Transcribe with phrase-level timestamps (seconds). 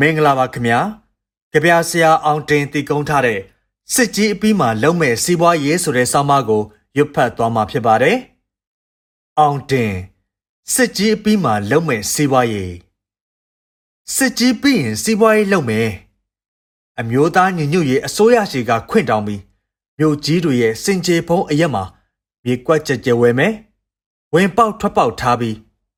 [0.00, 0.80] မင်္ဂလာပါခင်ဗျာ
[1.52, 3.40] ကြပြဆရာအောင်တင်တည်ကုန်းထားတဲ့
[3.94, 6.62] စစ်ကြီးအပြီးမှလုံးမဲ့စီးပွားရေးဆိုတဲ့ဆောင်းပါးကို
[6.96, 8.16] ရွတ်ဖတ်သွားမှာဖြစ်ပါတယ်
[9.38, 9.92] အောင်တင်
[10.74, 12.74] စစ်ကြီးအပြီးမှလုံးမဲ့စီးပွားရေး
[14.16, 15.88] စစ်ကြီးပြီးရင်စီးပွားရေးလုပ်မယ်
[17.00, 19.40] အမျိုးသားညီညွတ်ရေးအစိုးရရှိကခွင့်တောင်းပြီး
[19.98, 21.84] မြို့ကြီးတွေရဲ့စင်ကြေဖုံးအရက်မှာ
[22.44, 23.52] မြေကွက်ကြက်ကြဲဝဲမယ်
[24.34, 25.56] ဝင်ပေါက်ထွက်ပေါက်ထားပြီး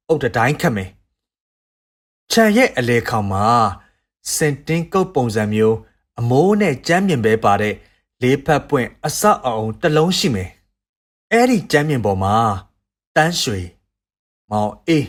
[0.08, 0.90] အုတ်တတိုင်းခတ်မယ်
[2.30, 3.44] ခြံရဲ့အလေခေါင်မှာ
[4.34, 5.76] စင်တင်ကုတ်ပုံစံမျိုး
[6.20, 7.74] အမိုးနဲ့ကြမ်းမြင်ပဲပါတဲ့
[8.22, 10.50] လေးဖက်ပွင့်အဆောက်အအုံတစ်လုံးရှိမယ်။
[11.32, 12.34] အဲ့ဒီကြမ်းမြင်ပေါ်မှာ
[13.16, 13.60] တန်းရွှေ
[14.50, 15.06] မောင်အေး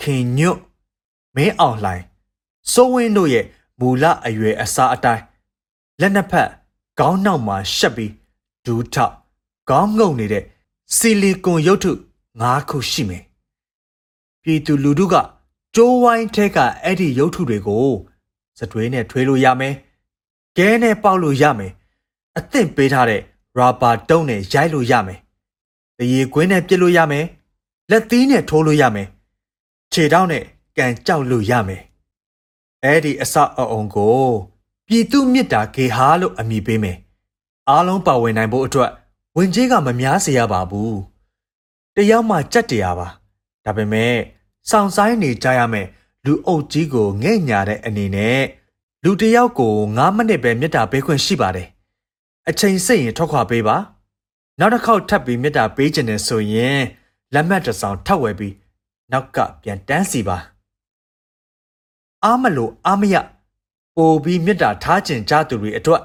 [0.00, 0.58] ခင်ညွတ်
[1.36, 2.02] မင်းအောင်လှိုင်
[2.72, 3.46] စိုးဝင်းတို့ရဲ့
[3.80, 5.24] မူလအရွယ်အစားအတိုင်း
[6.00, 6.48] လက်နှစ်ဖက်
[6.98, 8.12] ခေါင်းနောက်မှာရှက်ပြီး
[8.66, 9.14] ဒူးထောက်
[9.68, 10.44] ခေါင်းငုံနေတဲ့
[10.96, 11.92] ဆီလီကွန်ရုပ်ထု
[12.40, 13.22] ၅ခုရှိမယ်။
[14.42, 15.14] ပြည်သူလူထုက
[15.74, 17.86] ကျိုးဝိုင်းထက်ကအဲ့ဒီရုပ်ထုတွေကို
[18.60, 19.74] စတွေးနဲ့ထွေးလို့ရမယ်။
[20.58, 21.72] ကဲနဲ့ပေါက်လို့ရမယ်။
[22.38, 23.20] အသင့်ပေးထားတဲ့
[23.56, 25.18] ရာဘာတုံးနဲ့ရိုက်လို့ရမယ်။
[25.98, 27.24] တရေကွင်းနဲ့ပြစ်လို့ရမယ်။
[27.90, 29.08] လက်သီးနဲ့ထိုးလို့ရမယ်။
[29.92, 30.44] ခြေထောက်နဲ့
[30.76, 31.82] ကန်ကြောက်လို့ရမယ်။
[32.84, 34.24] အဲ့ဒီအဆောက်အအုံကို
[34.86, 36.96] ပြည်သူမြစ်တာဂေဟာလို့အမည်ပေးမယ်။
[37.68, 38.90] အားလုံးပါဝင်နိုင်ဖို့အတွက်
[39.36, 40.94] ဝင်ကြီးကမများစေရပါဘူး။
[41.96, 43.08] တယောက်မှကြက်တရားပါ။
[43.64, 44.14] ဒါပေမဲ့
[44.70, 45.86] စောင့်ဆိုင်နေကြရမယ်
[46.26, 48.40] လူအုပ်ကြီးကိုငဲ့ညာတဲ့အနေနဲ့
[49.04, 51.68] လူတစ်ယောက်ကို9မိနစ်ပဲမြတ်တာပေးခွင့်ရှိပါတယ်
[52.48, 53.76] အချိန်စိတ်ရင်ထွက်ခွာပေးပါ
[54.58, 56.78] နောက်တစ်ခေါက်ထပ်ပြီးမြတ်တာပေးခြင်းနဲ့ဆိုရင်
[57.34, 58.54] လက်မှတ်တစ်စောင်ထပ်ဝယ်ပြီး
[59.12, 60.36] နောက်ကပြန်တန်းစီပါ
[62.24, 63.16] အားမလို့အားမရ
[63.96, 66.02] ပို့ပြီးမြတ်တာထားခြင်းကြသူတွေအတွက်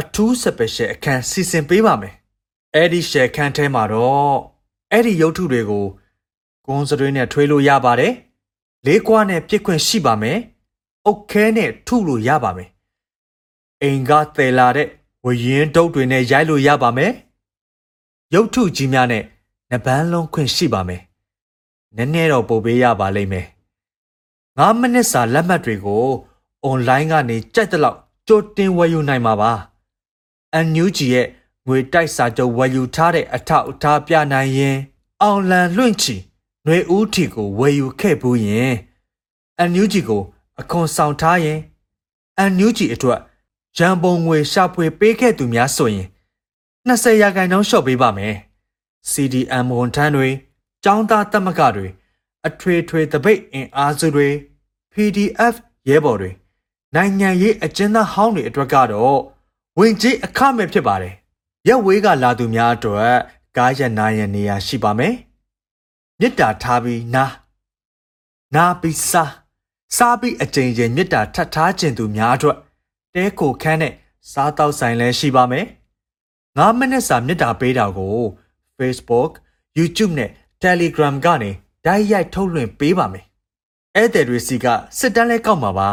[0.00, 2.14] အထူး special အခန်းစီစဉ်ပေးပါမယ်
[2.74, 4.36] အဲ့ဒီရှယ်ခန်းထဲမှာတော့
[4.92, 5.86] အဲ့ဒီရုပ်ထုတွေကို
[6.66, 8.14] ကွန်စတွေးနဲ့ထွေးလို့ရပါတယ်။
[8.86, 10.38] လေးကွာနဲ့ပြစ်ခွင့်ရှိပါမယ်။
[11.06, 12.68] အုတ်ခဲနဲ့ထုလို့ရပါမယ်။
[13.82, 14.88] အိမ်ကသယ်လာတဲ့
[15.24, 17.12] ဝရင်တုပ်တွေနဲ့ရိုက်လို့ရပါမယ်။
[18.34, 19.24] ရုပ်ထုကြီးများနဲ့
[19.70, 21.02] နှပန်းလုံးခွင့်ရှိပါမယ်။
[21.96, 23.46] နည်းနည်းတော့ပို့ပေးရပါလိမ့်မယ်။
[24.58, 26.04] 9မိနစ်စာလက်မှတ်တွေကို
[26.64, 27.98] အွန်လိုင်းကနေကြိုက်တဲ့လောက်
[28.28, 29.52] ကြိုတင်ဝယ်ယူနိုင်မှာပါ။
[30.66, 31.26] NUG ရဲ့
[31.66, 34.76] ငွေတိုက်စာချုပ်ဝယ်ယူထားတဲ့အထောက်အထားပြနိုင်ရင်
[35.22, 36.16] အောင်လန်လွင့်ချီ
[36.65, 38.73] ຫນွေဦးထီကိုဝယ်ယူခဲ့ဘူးရင်
[39.59, 40.21] အန်ယူဂျီကို
[40.59, 41.59] အခွန်ဆောင်ထားရင်
[42.37, 43.19] အန်ယူဂျီအတွက်
[43.77, 46.07] ရန်ပုံငွေရှာဖွေပေးခဲ့သူများဆိုရင်
[46.87, 48.35] 20ရာခိုင်နှုန်းလျှော့ပေးပါမယ်
[49.11, 50.29] CDM ဝန်ထမ်းတွေ
[50.85, 51.87] ចောင်းသားတက်မကတွေ
[52.47, 54.27] အထွေထွေတပိတ်အင်အားစုတွေ
[54.93, 55.55] PDF
[55.89, 56.31] ရဲဘော်တွေ
[56.95, 59.19] နိုင်ငံရေးအကျဉ်းသားဟောင်းတွေအတွက်ကတော့
[59.77, 61.13] ဝင်ကြီးအခမဲ့ဖြစ်ပါတယ်
[61.67, 63.13] ရက်ဝေးကလာသူများအတွက်
[63.57, 65.13] ကားရနာရနေရာရှိပါမယ်
[66.22, 67.24] မေတ္တာထားပြီးနာ
[68.54, 69.32] နာပြီးစား
[69.96, 72.58] စားပြီးအကြိမ်ကြိမ်မေတ္တာထပ်ထားခြင်းသူများအတွက်
[73.14, 73.92] တဲကိုခန်းနဲ့
[74.32, 75.66] စားတောက်ဆိုင်လည်းရှိပါမယ်
[76.56, 78.16] 9မိနစ်စာမေတ္တာပေးတာကို
[78.78, 79.30] Facebook
[79.78, 80.30] YouTube နဲ့
[80.62, 81.50] Telegram ကနေ
[81.84, 83.24] ဓာတ်ရိုက်ထုတ်လွှင့်ပေးပါမယ်
[83.96, 84.66] ဧည့်သည်တွေစီက
[84.98, 85.90] စစ်တမ်းလဲကောက်မှာပါ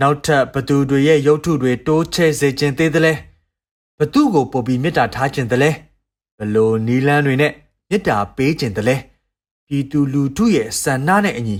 [0.00, 3.14] နောက်ထပ်ဘသူတွေရဲ့ရုပ်ထုတွေတိုးချဲ့စေခြင်းသေးတယ်လဲ
[3.98, 5.70] ဘသူကိုပို့ပြီးမေတ္တာထားခြင်းတယ်လဲ
[6.38, 7.52] ဘလို့နီလန်းတွေနဲ့
[7.88, 8.96] မေတ္တာပေးခြင်းတယ်လဲ
[9.74, 11.56] ပြည်သူလူထုရဲ့ဆန္ဒနဲ့အညီ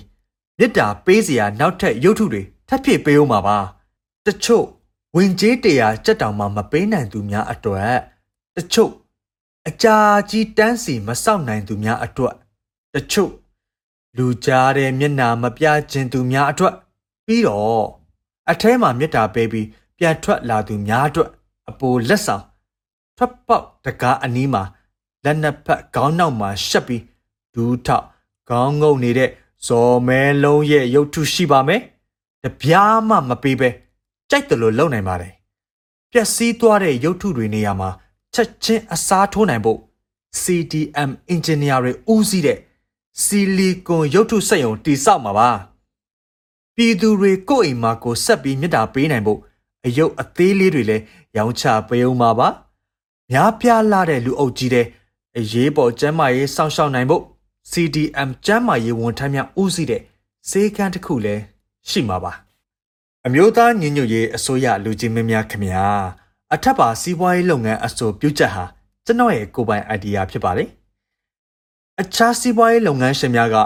[0.58, 3.58] မေတ္တာပေးစရာနောက်ထပ်ရုပ်ထုတွေထပ်ဖြစ်ပေးဦးမှာပါ
[4.26, 4.64] တချို့
[5.16, 7.94] ဝင်ကြေးတရားကြက်တောင်မှမပေးနိုင်သူများအတွက်
[8.56, 8.92] တချို့
[9.68, 9.96] အကြာ
[10.30, 12.34] ကြီးတန်းစီမစောင့်နိုင်သူများအတွက်
[12.94, 13.30] တချို့
[14.16, 16.74] လူကြားတဲ့မျက်နာမပြခြင်းသူများအတွက်
[17.26, 17.86] ပြီးတော့
[18.50, 19.66] အထဲမှာမေတ္တာပေးပြီး
[19.98, 21.30] ပြန်ထွက်လာသူများအတွက်
[21.68, 22.44] အပိုလက်ဆောင်
[23.16, 24.62] ထွက်ပေါက်တကားအနီးမှာ
[25.24, 27.02] လက်နှစ်ဖက်ခေါင်းနောက်မှာရှက်ပြီး
[27.54, 28.06] ဒူးထောက်
[28.48, 29.30] ခေါင်းငုံနေတဲ့
[29.66, 31.80] ဇော်မဲလုံးရဲ့ရုပ်ထုရှိပါမယ်
[32.44, 33.68] တပြားမှမပေးပဲ
[34.30, 35.32] ကြိုက်တယ်လို့လုပ်နိုင်ပါတယ်
[36.12, 37.90] ပျက်စီးသွားတဲ့ရုပ်ထုတွေနေရာမှာ
[38.34, 39.78] ချက်ချင်းအစားထိုးနိုင်ဖို့
[40.42, 42.58] CDM engineer တွေဦးစီးတဲ့
[43.22, 45.50] ဆီလီကွန်ရုပ်ထုစက်ရုံတည်ဆောက်မှာပါ
[46.74, 49.40] ပြည်သူတွေကိုယ့်အိမ်မှာကိုဆက်ပြီးမြတ်တာပေးနိုင်ဖို့
[49.86, 51.02] အယုတ်အသေးလေးတွေလည်း
[51.36, 52.48] ရောင်းချပေးအောင်ပါပါ
[53.30, 54.86] များပြားလာတဲ့လူအုပ်ကြီးတဲ့
[55.38, 57.22] အရေးပေါ်ကျန်းမာရေးစောင့်ရှောက်နိုင်ဖို့
[57.70, 60.02] CDM ကျန်းမာရေးဝန်ထမ်းများဦးစီးတဲ့
[60.50, 61.42] စေကန်းတစ်ခုလည်း
[61.88, 62.32] ရှိမှာပါ
[63.26, 65.86] အမျိုးသားညီညွတ်ရေးအစိုးရလူကြီးမင်းများခင်ဗျာ
[66.54, 68.64] အထက်ပါစီးပွားရေးလုပ်ငန်းအဆိုပြုချက်ဟာ
[69.04, 70.68] ကျွန်တော်ရဲ့ကိုယ်ပိုင် idea ဖြစ်ပါတယ်
[72.00, 73.56] အခြားစီးပွားရေးလုပ်ငန်းရှင်များက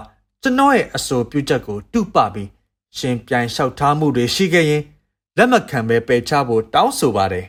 [0.43, 2.49] ကျွန်တော်ရဲ့အဆိုပြုချက်ကိုတုပပြီး
[2.99, 4.83] ရှင်ပြိုင်လျှောက်ထားမှုတွေရှိခဲ့ရင်
[5.37, 7.47] လက်မခံပဲပယ်ချဖို့တောင်းဆိုပါတယ်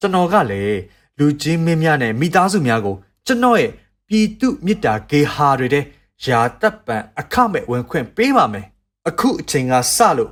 [0.00, 0.78] ကျွန်တော်ကလည်း
[1.18, 2.96] လူကြီးမင်းများနဲ့မိသားစုများကို
[3.26, 3.70] ကျွန်တော်ရဲ့
[4.12, 5.84] ပြည်သူမေတ္တာဂေဟာတွေတဲ့
[6.24, 8.66] ယာတပ်ပံအခမဲ့ဝင်ခွင့်ပေးပါမယ်
[9.08, 10.30] အခုအချိန်ကစလို့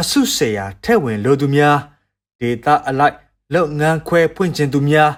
[0.00, 1.76] အစုရှယ်ယာထည့်ဝင်လိုသူများ
[2.40, 3.16] ဒေတာအလိုက်
[3.54, 5.10] လုပ်ငန်းခွဲဖွင့်ခြင်းသူများ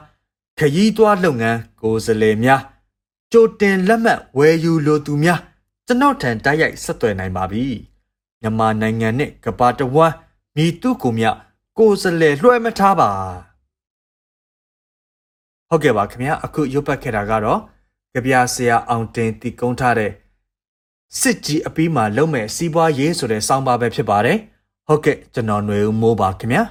[0.59, 2.61] ခရီးသွားလုပ်ငန်းကိုယ်စားလှယ်များ
[3.33, 5.41] ကြိုတင်လက်မှတ်ဝယ်ယူလိုသူများ
[5.87, 7.65] ကျွန်တော်ထံတိုက်ရိုက်ဆက်သွယ်နိုင်ပါပြီ
[8.41, 10.15] မြန်မာနိုင်ငံနဲ့ကမ္ဘာတစ်ဝန်း
[10.57, 11.27] မိတုကူမြ
[11.79, 13.11] ကိုယ်စားလှယ်လွှဲမထားပါ
[15.69, 17.61] ဟုတ်ကဲ့ပါခင်ဗျာအခုရုပ်ပတ်ခဲ့တာကတော့
[18.15, 20.13] ကြပြဆရာအောင်တင်တည်ကုန်းထားတဲ့
[21.21, 24.39] စစ်ကြီးအပီးမှာလုံးမဲ့စီးပွားရေးဆိုတဲ့စောင်းပါပဲဖြစ်ပါတယ်
[24.87, 26.63] ဟုတ်ကဲ့ကျွန်တော်ຫນွေဦးမိုးပါခင်ဗျာ